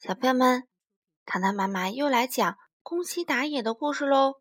[0.00, 0.66] 小朋友们，
[1.26, 4.40] 糖糖妈妈又来讲宫西达也的故事喽。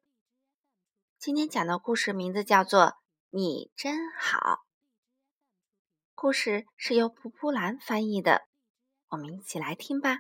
[1.17, 2.81] 今天讲的故事名字叫做
[3.29, 4.39] 《你真好》，
[6.15, 8.47] 故事是由蒲蒲兰翻译的，
[9.09, 10.19] 我们一起来听吧。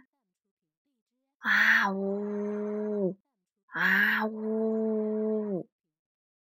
[1.37, 3.17] 啊呜
[3.67, 5.69] 啊呜，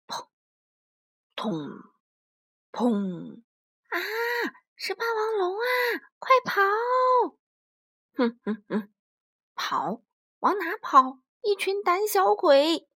[0.06, 0.28] 砰
[1.38, 1.84] 砰
[2.74, 3.42] 砰
[3.88, 3.98] 啊！
[4.76, 5.64] 是霸王龙啊！
[6.20, 6.62] 快跑！
[8.16, 8.94] 哼哼哼，
[9.56, 10.02] 跑，
[10.40, 11.20] 往哪跑？
[11.42, 12.88] 一群胆小鬼！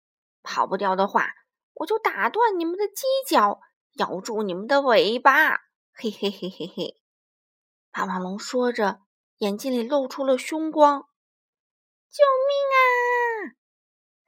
[0.44, 1.28] 跑不掉的话，
[1.74, 3.60] 我就打断你们的犄角，
[3.94, 5.56] 咬住你们的尾巴！
[5.94, 7.02] 嘿嘿嘿嘿嘿！
[7.92, 9.02] 霸王龙说着，
[9.40, 11.10] 眼睛里露出了凶光。
[12.10, 12.80] 救命啊！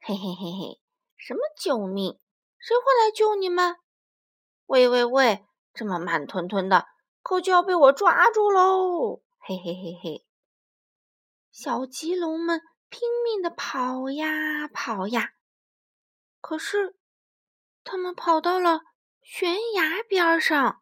[0.00, 0.82] 嘿嘿嘿嘿！
[1.16, 2.18] 什么救命？
[2.58, 3.76] 谁会来救你们？
[4.66, 5.46] 喂喂喂！
[5.72, 6.86] 这么慢吞吞的，
[7.22, 9.22] 可就要被我抓住喽！
[9.38, 10.26] 嘿嘿嘿嘿！
[11.52, 15.32] 小棘龙们拼命的跑呀跑呀，
[16.40, 16.96] 可是
[17.82, 18.82] 他们跑到了
[19.20, 20.80] 悬崖边上。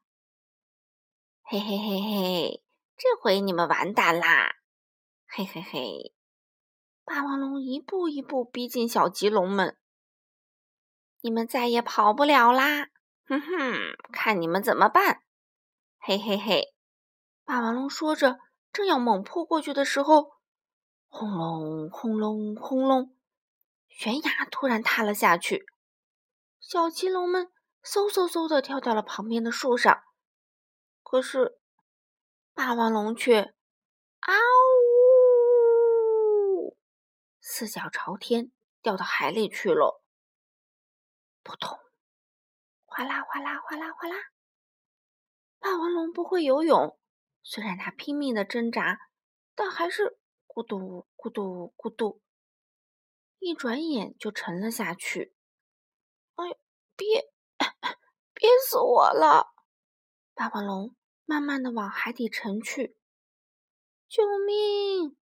[1.42, 2.62] 嘿嘿嘿嘿，
[2.96, 4.56] 这回你们完蛋啦！
[5.26, 6.14] 嘿嘿嘿，
[7.02, 9.78] 霸王龙一步一步逼近小棘龙们，
[11.22, 12.88] 你们再也跑不了啦！
[13.26, 15.22] 哼哼，看你们怎么办！
[15.98, 16.74] 嘿嘿嘿，
[17.44, 18.38] 霸王龙说着，
[18.70, 20.37] 正要猛扑过去的时候。
[21.10, 23.16] 轰隆轰隆轰隆，
[23.88, 25.66] 悬崖突然塌了下去，
[26.60, 27.50] 小棘龙们
[27.82, 30.02] 嗖嗖嗖的跳到了旁边的树上。
[31.02, 31.58] 可是，
[32.52, 33.40] 霸王龙却
[34.20, 34.34] 啊
[36.62, 36.76] 呜，
[37.40, 40.04] 四脚朝天掉到海里去了。
[41.42, 41.78] 扑通，
[42.84, 44.14] 哗啦哗啦哗啦哗啦。
[45.58, 46.98] 霸王龙不会游泳，
[47.42, 48.98] 虽然它拼命的挣扎，
[49.54, 50.18] 但还是。
[50.48, 52.20] 咕嘟咕嘟咕嘟，
[53.38, 55.36] 一转眼就沉了下去。
[56.34, 56.58] 哎，
[56.96, 57.30] 憋
[58.34, 59.54] 憋死我了！
[60.34, 62.96] 霸王龙慢慢的往海底沉去。
[64.08, 65.16] 救命！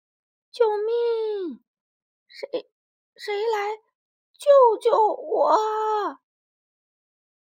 [0.51, 1.63] 救命！
[2.27, 2.71] 谁
[3.15, 3.77] 谁来
[4.37, 6.19] 救救我？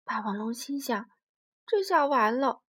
[0.03, 1.09] 霸王龙心想：
[1.65, 2.61] 这下完了！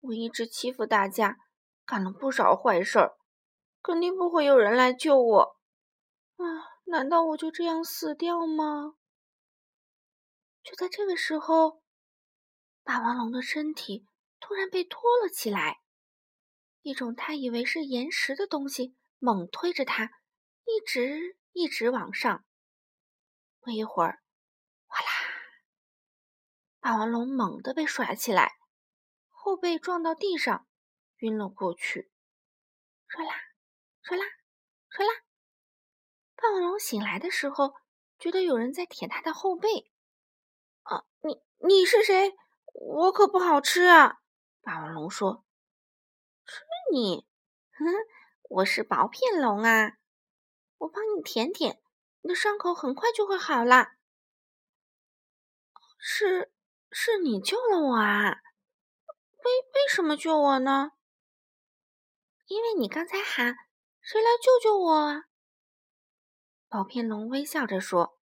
[0.00, 1.38] 我一直欺负大家，
[1.86, 3.19] 干了不少坏事儿。
[3.82, 5.56] 肯定不会有人来救我
[6.36, 6.44] 啊！
[6.84, 8.94] 难道我就这样死掉吗？
[10.62, 11.82] 就在这个时候，
[12.82, 14.06] 霸王龙的身体
[14.40, 15.80] 突然被拖了起来，
[16.82, 20.10] 一种他以为是岩石的东西猛推着他，
[20.64, 22.44] 一直一直往上。
[23.60, 24.22] 不一会儿，
[24.86, 25.06] 哗啦，
[26.80, 28.56] 霸王龙猛地被甩起来，
[29.28, 30.66] 后背撞到地上，
[31.18, 32.10] 晕了过去。
[33.08, 33.49] 唰啦。
[34.02, 34.24] 唰啦，
[34.90, 35.24] 唰啦！
[36.34, 37.74] 霸王龙醒来的时候，
[38.18, 39.90] 觉得有人在舔他的后背。
[40.82, 42.34] 啊，你你是谁？
[42.72, 44.22] 我可不好吃啊！
[44.62, 45.44] 霸王龙说
[46.46, 46.62] ：“吃
[46.92, 47.26] 你？
[47.72, 47.84] 哼，
[48.48, 49.98] 我是薄片龙啊！
[50.78, 51.80] 我帮你舔舔，
[52.22, 53.92] 你的伤口很快就会好了。”
[56.00, 56.50] 是，
[56.90, 58.40] 是你救了我啊？
[59.44, 60.92] 为为什么救我呢？
[62.46, 63.56] 因为你刚才喊。
[64.12, 65.22] 谁来救救我？
[66.66, 68.18] 宝片龙微笑着说。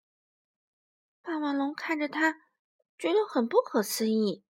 [1.23, 2.43] 霸王龙看着他，
[2.99, 4.45] 觉得很不可思议。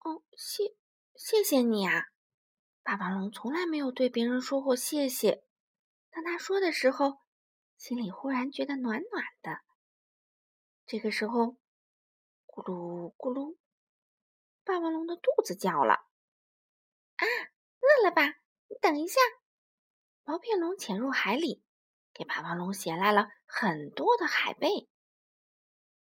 [0.00, 0.74] 哦，谢
[1.14, 2.06] 谢谢你啊！
[2.82, 5.44] 霸王龙从来没有对别人说过谢谢。
[6.10, 7.20] 当他说的时候，
[7.76, 9.60] 心里忽然觉得暖暖的。
[10.84, 11.58] 这个时候，
[12.46, 13.56] 咕噜咕噜，
[14.64, 15.94] 霸王龙的肚子叫了。
[17.14, 17.24] 啊，
[17.78, 18.40] 饿了吧？
[18.66, 19.20] 你等一下。
[20.24, 21.64] 薄片龙潜入海里，
[22.12, 24.88] 给霸王龙衔来了很多的海贝。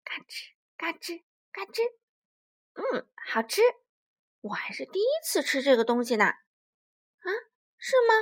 [0.04, 1.82] 嘎吱嘎吱嘎吱，
[2.74, 3.62] 嗯，好吃！
[4.42, 6.26] 我还是第一次吃这个东西呢。
[6.26, 7.28] 啊，
[7.78, 8.14] 是吗？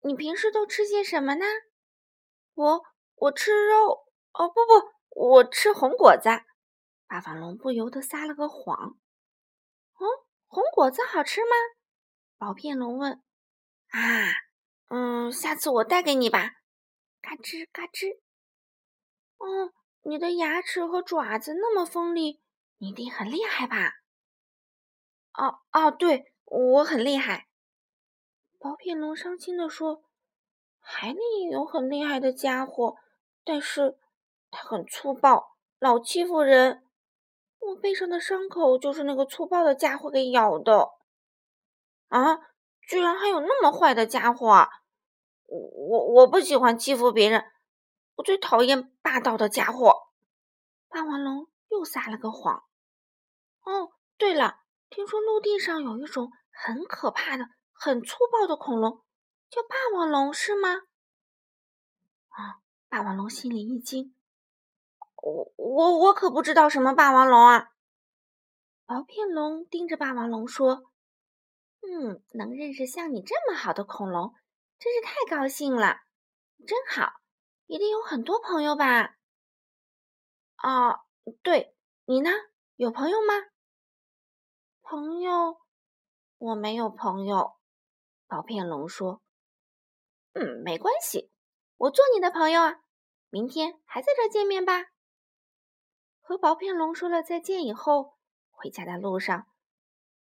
[0.00, 1.44] 你平时都吃些什么呢？
[2.54, 2.82] 我
[3.14, 4.04] 我吃肉。
[4.32, 6.28] 哦，不不，我吃红果子。
[7.06, 8.98] 霸王龙不由得撒了个谎。
[9.94, 10.06] 哦，
[10.46, 11.56] 红果子好吃吗？
[12.36, 13.22] 薄片龙问。
[13.88, 14.00] 啊。
[14.88, 16.50] 嗯，下次我带给你吧。
[17.20, 18.18] 嘎吱嘎吱。
[19.38, 19.72] 哦，
[20.02, 22.40] 你的牙齿和爪子那么锋利，
[22.78, 23.92] 你一定很厉害吧？
[25.32, 27.48] 哦哦，对，我很厉害。
[28.58, 30.04] 薄片龙伤心的说
[30.80, 31.18] ：“海里
[31.50, 32.96] 有很厉害的家伙，
[33.44, 33.98] 但是
[34.50, 36.82] 他很粗暴，老欺负人。
[37.58, 40.90] 我背上的伤口就是那个粗暴的家伙给咬的。
[42.08, 42.38] 啊，
[42.88, 44.68] 居然还有那么坏的家伙！”
[45.46, 47.44] 我我我不喜欢欺负别人，
[48.16, 49.94] 我最讨厌霸道的家伙。
[50.88, 52.64] 霸王龙又撒了个谎。
[53.62, 54.60] 哦，对了，
[54.90, 59.02] 听说陆地上有一种很可怕的、很粗暴的恐龙，
[59.50, 60.70] 叫霸王龙，是吗？
[62.28, 62.60] 啊！
[62.88, 64.14] 霸王龙心里一惊，
[65.16, 67.70] 我我我可不知道什么霸王龙啊。
[68.86, 70.84] 薄片龙盯着霸王龙说
[71.86, 74.34] ：“嗯，能认识像你这么好的恐龙，
[74.78, 75.98] 真是太高兴了，
[76.66, 77.12] 真好，
[77.66, 79.16] 一定有很多朋友吧？”
[80.56, 81.04] 啊，
[81.42, 81.76] 对，
[82.06, 82.30] 你呢？
[82.76, 83.34] 有朋友吗？
[84.82, 85.60] 朋友，
[86.38, 87.56] 我没有朋友。
[88.26, 89.22] 薄片龙说
[90.34, 91.30] ：“嗯，没关系，
[91.76, 92.80] 我做你的朋友啊。
[93.30, 94.86] 明天还在这见面吧。”
[96.20, 98.16] 和薄片龙说了再见以后，
[98.50, 99.46] 回家的路上，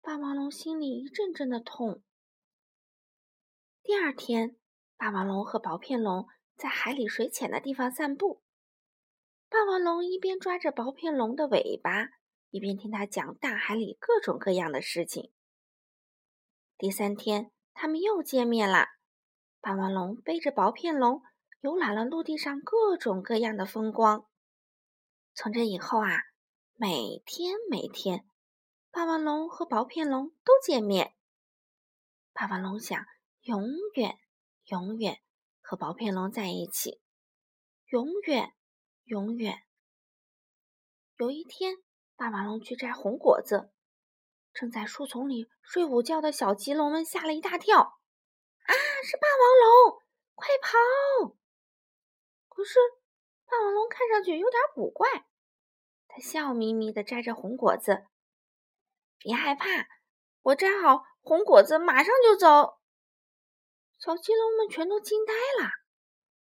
[0.04, 2.02] 霸王龙心里一阵阵的痛。
[3.84, 4.58] 第二天，
[4.98, 6.26] 霸王龙和薄片龙
[6.58, 8.42] 在海里水浅的地方散步。
[9.48, 12.08] 霸王龙一边抓着薄片龙的尾巴，
[12.50, 15.32] 一边听他讲大海里各种各样的事情。
[16.80, 18.88] 第三天，他们又见面了。
[19.60, 21.22] 霸王龙背着薄片龙，
[21.62, 24.26] 游览了陆地上各种各样的风光。
[25.36, 26.10] 从这以后啊，
[26.76, 28.26] 每天每天，
[28.92, 31.16] 霸王龙和薄片龙都见面。
[32.34, 33.06] 霸王龙想
[33.42, 33.64] 永
[33.96, 34.20] 远
[34.66, 35.22] 永远
[35.62, 37.02] 和薄片龙在一起，
[37.88, 38.54] 永远。
[39.06, 39.64] 永远。
[41.18, 41.76] 有一天，
[42.16, 43.72] 霸王龙去摘红果子，
[44.54, 47.80] 正在树丛里睡午觉的小棘龙们吓了一大跳。
[47.80, 48.72] 啊，
[49.04, 50.02] 是霸王龙！
[50.36, 51.36] 快跑！
[52.48, 52.80] 可是，
[53.46, 55.26] 霸王龙看上去有点古怪，
[56.08, 58.06] 他笑眯眯的摘着红果子。
[59.22, 59.66] 别害怕，
[60.42, 62.80] 我摘好红果子马上就走。
[63.98, 65.34] 小棘龙们全都惊呆
[65.64, 65.70] 了。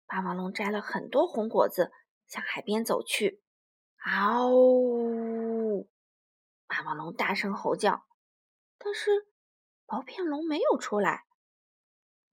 [0.06, 1.90] 霸王龙摘了很多红果子。
[2.26, 3.40] 向海边走去，
[3.98, 5.86] 嗷！
[6.66, 8.04] 霸王龙大声吼叫，
[8.78, 9.28] 但是
[9.84, 11.24] 薄片龙没有出来。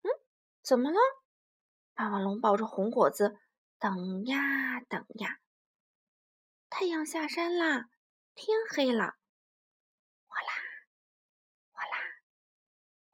[0.01, 0.09] 嗯，
[0.63, 0.97] 怎么了？
[1.93, 3.37] 霸王龙抱着红果子，
[3.77, 5.37] 等呀等呀。
[6.71, 7.87] 太阳下山啦，
[8.33, 9.13] 天黑了。
[10.25, 10.47] 哗啦，
[11.71, 11.97] 哗啦，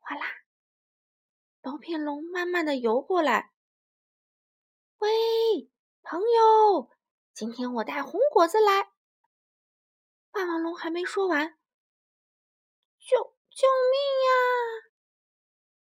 [0.10, 0.26] 哗啦，
[1.62, 3.54] 薄片龙慢慢的游过来。
[4.98, 5.70] 喂！
[6.02, 6.90] 朋友，
[7.32, 8.90] 今天我带红果子来。
[10.32, 11.60] 霸王龙还没说完，
[12.98, 13.18] 救
[13.52, 14.90] 救命呀！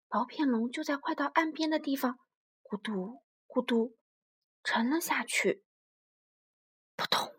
[0.10, 2.20] 薄片龙就在快到岸边的地方，
[2.64, 3.98] 咕嘟咕嘟
[4.62, 5.64] 沉了下去。
[6.98, 7.34] 扑通！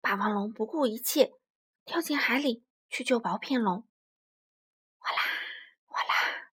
[0.00, 1.38] 霸王龙不顾一切
[1.84, 3.86] 跳进海里去救薄片龙。
[4.96, 5.18] 哗啦
[5.86, 6.52] 哗啦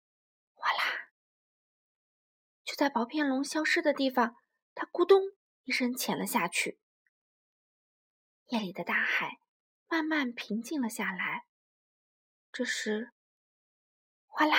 [0.53, 1.09] 哗啦！
[2.75, 4.35] 就在薄片龙消失的地方。
[4.73, 5.21] 它咕咚
[5.63, 6.77] 一声潜了下去。
[8.47, 9.39] 夜里的大海
[9.87, 11.45] 慢慢平静了下来。
[12.51, 13.13] 这时，
[14.27, 14.57] 哗啦！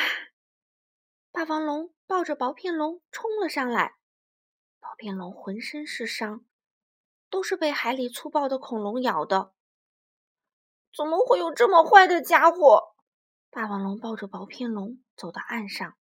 [1.30, 3.96] 霸王龙抱着薄片龙冲了上来。
[4.80, 6.46] 薄片龙浑身是伤，
[7.28, 9.52] 都是被海里粗暴的恐龙咬的。
[10.90, 12.94] 怎么会有这么坏的家伙？
[13.50, 15.98] 霸王龙抱着薄片龙走到岸上。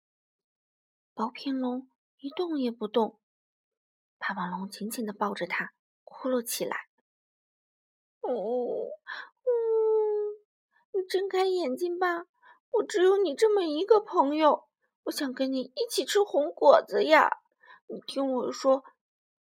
[1.13, 1.89] 薄片龙
[2.25, 3.21] 一动也不动。
[4.17, 6.89] 霸王龙紧紧的抱着它，哭了起来。
[8.23, 8.33] 哦，
[9.45, 9.53] 嗯，
[10.95, 12.25] 你睁开眼睛吧，
[12.71, 14.71] 我只有你这么一个朋友，
[15.03, 17.31] 我想跟你一起吃红果子呀。
[17.89, 18.85] 你听我说，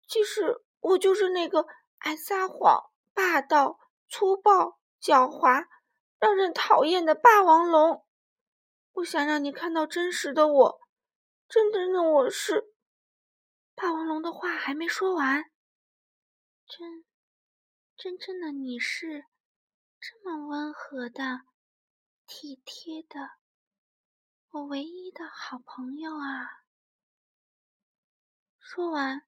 [0.07, 1.67] 其实我就是那个
[2.00, 3.77] 爱撒谎、霸道、
[4.09, 5.67] 粗暴、狡猾、
[6.17, 8.03] 让人讨厌的霸王龙。
[8.93, 10.79] 我想让你看到真实的我，
[11.47, 12.70] 真正的我是。
[13.73, 15.51] 霸王龙的话还没说完，
[16.67, 17.03] 真
[17.97, 19.25] 真正的你是
[19.99, 21.41] 这么温和的、
[22.25, 23.31] 体贴的，
[24.49, 26.63] 我唯一的好朋友啊！
[28.59, 29.23] 说完，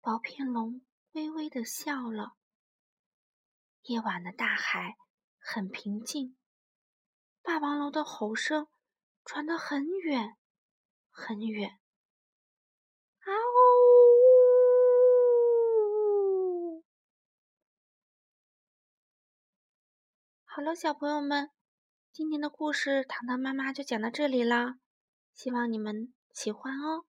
[0.00, 2.36] 薄片龙微微的笑了。
[3.82, 4.96] 夜晚的大海
[5.38, 6.36] 很平静，
[7.42, 8.66] 霸王龙的吼声
[9.24, 10.36] 传得很远
[11.10, 11.78] 很远。
[13.26, 13.36] 啊呜！
[20.44, 21.50] 好了，小朋友们，
[22.12, 24.76] 今天的故事糖糖妈妈就讲到这里了，
[25.34, 27.04] 希望你们喜欢哦。